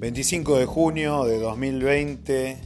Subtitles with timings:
[0.00, 2.58] 25 de junio de 2020.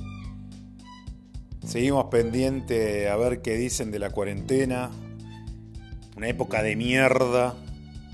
[1.64, 4.90] Seguimos pendiente a ver qué dicen de la cuarentena.
[6.16, 7.54] Una época de mierda.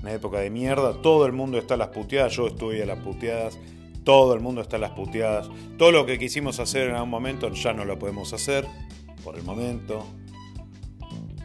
[0.03, 1.01] Una época de mierda.
[1.01, 2.33] Todo el mundo está a las puteadas.
[2.33, 3.57] Yo estoy a las puteadas.
[4.03, 5.49] Todo el mundo está a las puteadas.
[5.79, 8.67] Todo lo que quisimos hacer en algún momento ya no lo podemos hacer.
[9.23, 10.05] Por el momento.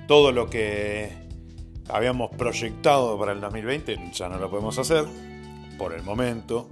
[0.06, 1.10] Todo lo que
[1.88, 5.04] habíamos proyectado para el 2020 ya no lo podemos hacer.
[5.78, 6.68] Por el momento.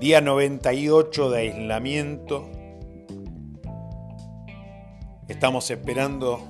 [0.00, 2.48] Día 98 de aislamiento.
[5.28, 6.40] Estamos esperando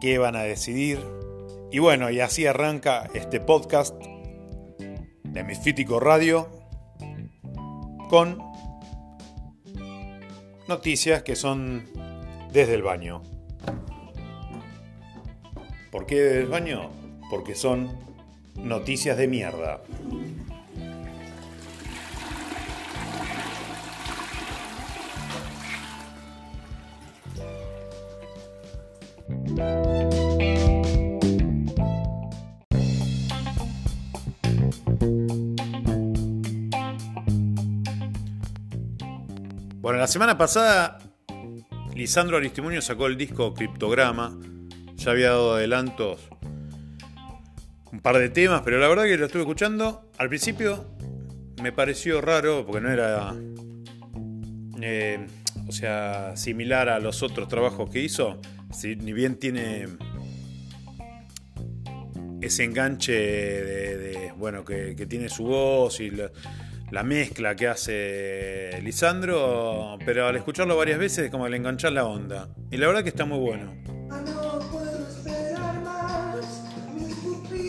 [0.00, 0.98] qué van a decidir.
[1.70, 3.94] Y bueno, y así arranca este podcast
[5.22, 6.48] de Misfítico Radio
[8.08, 8.42] con
[10.66, 11.84] noticias que son
[12.52, 13.22] desde el baño.
[15.90, 16.90] ¿Por qué desde el baño?
[17.30, 17.88] Porque son
[18.56, 19.80] noticias de mierda.
[39.80, 40.98] Bueno, la semana pasada
[41.94, 44.36] Lisandro Aristimuño sacó el disco Criptograma.
[44.98, 46.20] Ya había dado adelantos
[47.92, 50.10] un par de temas, pero la verdad que lo estuve escuchando.
[50.18, 50.84] Al principio
[51.62, 53.34] me pareció raro porque no era,
[54.80, 55.26] eh,
[55.66, 58.40] o sea, similar a los otros trabajos que hizo.
[58.82, 59.86] Ni bien tiene
[62.40, 70.26] ese enganche de, bueno, que, tiene su voz y la, mezcla que hace Lisandro, pero
[70.26, 72.48] al escucharlo varias veces es como le enganchar la onda.
[72.70, 73.72] Y la verdad que está muy bueno.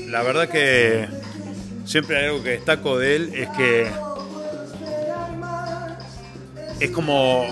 [0.09, 1.07] La verdad que
[1.85, 3.87] siempre hay algo que destaco de él es que
[6.79, 7.45] es como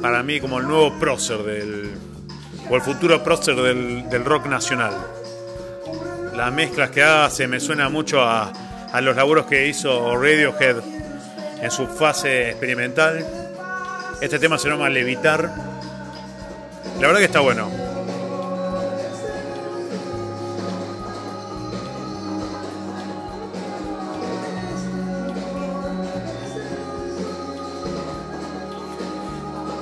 [0.00, 1.90] para mí como el nuevo prócer del
[2.70, 4.92] o el futuro prócer del, del rock nacional
[6.36, 8.52] las mezclas que hace me suena mucho a,
[9.00, 10.76] los laburos que hizo Radiohead
[11.60, 13.26] en su fase experimental.
[14.20, 15.50] Este tema se llama Levitar.
[17.00, 17.85] La verdad que está bueno.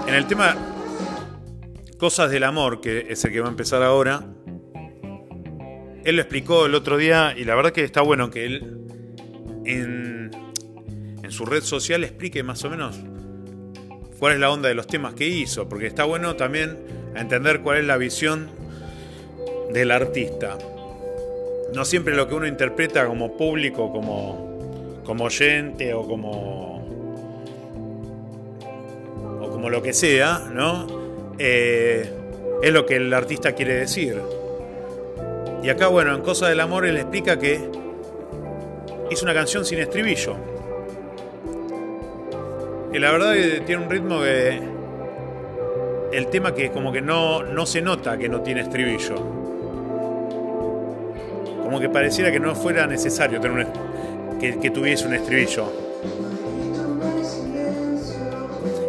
[0.07, 0.55] En el tema
[1.99, 4.23] Cosas del Amor, que es el que va a empezar ahora,
[6.05, 8.85] él lo explicó el otro día y la verdad que está bueno que él
[9.65, 10.31] en,
[11.31, 13.01] su red social explique más o menos
[14.19, 16.79] cuál es la onda de los temas que hizo, porque está bueno también
[17.17, 18.51] entender cuál es la visión
[19.73, 20.59] del artista.
[21.75, 26.74] No siempre lo que uno interpreta como público, como, como oyente o como,
[29.65, 30.87] como lo que sea, ¿no?
[31.39, 32.07] Eh,
[32.63, 34.21] es lo que el artista quiere decir.
[35.63, 37.71] Y acá, bueno, en Cosa del Amor él explica que
[39.11, 40.37] hizo una canción sin estribillo.
[42.93, 44.61] Y la verdad que tiene un ritmo que.
[46.13, 49.15] El tema que como que no, no se nota que no tiene estribillo.
[51.63, 53.69] Como que pareciera que no fuera necesario tener
[54.39, 55.84] que, que tuviese un estribillo.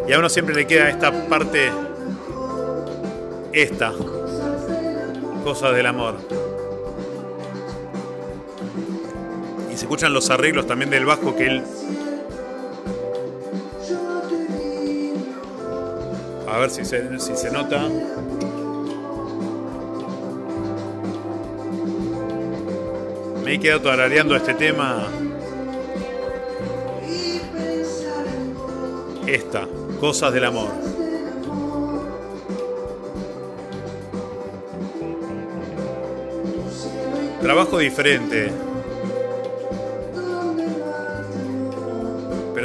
[0.08, 1.70] Y a uno siempre le queda esta parte.
[3.52, 3.92] Esta.
[5.42, 6.16] Cosa del amor.
[9.76, 11.62] se escuchan los arreglos también del bajo que él.
[16.50, 17.86] A ver si se, si se nota.
[23.44, 25.08] Me he quedado tarareando este tema.
[29.26, 29.66] Esta,
[30.00, 30.70] Cosas del Amor.
[37.40, 38.52] Trabajo diferente.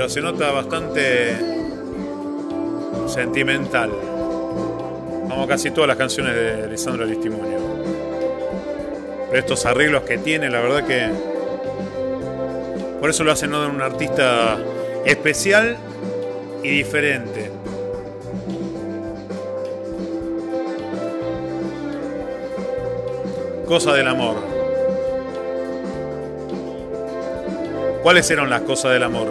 [0.02, 1.36] pero se nota bastante
[3.08, 3.92] sentimental.
[5.30, 7.60] Como casi todas las canciones de Lisandro Aristimuño.
[9.30, 11.08] Pero estos arreglos que tiene, la verdad que.
[13.00, 13.68] Por eso lo hacen ¿no?
[13.70, 14.58] un artista
[15.06, 15.78] especial
[16.64, 17.52] y diferente.
[23.66, 24.36] Cosa del amor.
[28.04, 29.28] ¿Cuáles eran las cosas del amor?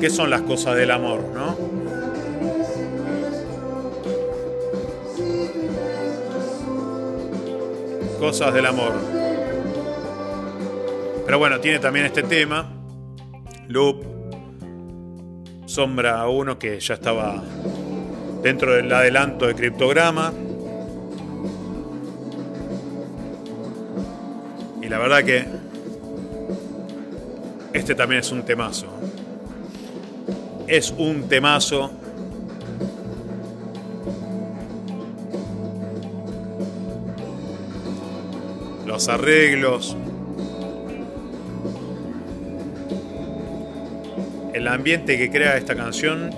[0.00, 1.56] ¿Qué son las cosas del amor, no?
[8.18, 8.94] Cosas del amor.
[11.26, 12.72] Pero bueno, tiene también este tema.
[13.68, 14.09] Loop.
[15.70, 17.40] Sombra 1 que ya estaba
[18.42, 20.32] dentro del adelanto de criptograma.
[24.82, 25.46] Y la verdad que
[27.72, 28.88] este también es un temazo.
[30.66, 31.92] Es un temazo.
[38.86, 39.96] Los arreglos.
[44.60, 46.28] El ambiente que crea esta canción.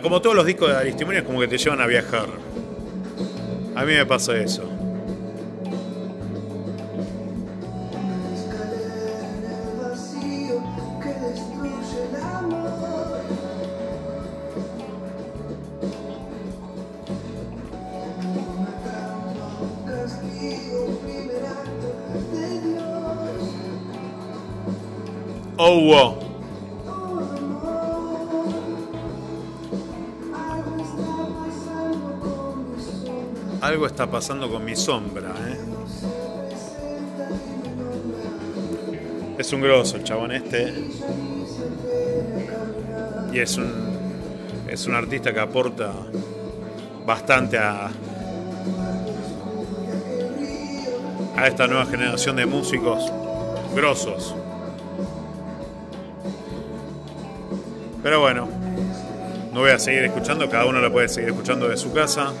[0.00, 2.28] Como todos los discos de Aristimony es como que te llevan a viajar.
[3.74, 4.77] A mí me pasa eso.
[25.60, 26.16] Oh,
[33.60, 35.58] Algo está pasando con mi sombra, ¿eh?
[39.36, 40.72] Es un grosso el chabón este.
[43.32, 43.72] Y es un,
[44.68, 45.92] es un artista que aporta
[47.04, 47.90] bastante a,
[51.36, 53.12] a esta nueva generación de músicos
[53.74, 54.36] grosos.
[58.08, 58.48] Pero bueno,
[59.52, 62.32] no voy a seguir escuchando, cada uno lo puede seguir escuchando de su casa,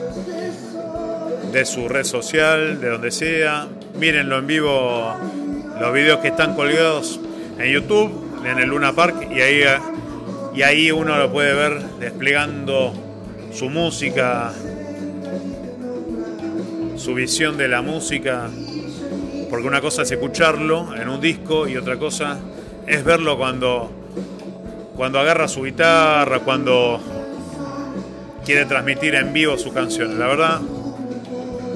[1.52, 3.68] de su red social, de donde sea.
[3.98, 5.14] Mírenlo en vivo,
[5.78, 7.20] los videos que están colgados
[7.58, 9.62] en YouTube, en el Luna Park, y ahí,
[10.54, 12.94] y ahí uno lo puede ver desplegando
[13.52, 14.50] su música,
[16.96, 18.48] su visión de la música,
[19.50, 22.38] porque una cosa es escucharlo en un disco y otra cosa
[22.86, 23.97] es verlo cuando
[24.98, 27.00] cuando agarra su guitarra, cuando
[28.44, 30.18] quiere transmitir en vivo su canción.
[30.18, 30.60] La verdad,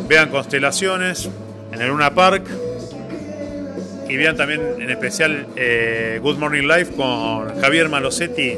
[0.08, 1.30] vean Constelaciones
[1.72, 2.44] en el Luna Park
[4.08, 8.54] y vean también en especial eh, Good Morning Live con Javier Malosetti.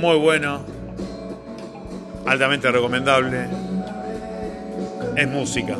[0.00, 0.64] Muy bueno,
[2.24, 3.48] altamente recomendable.
[5.14, 5.76] Es música.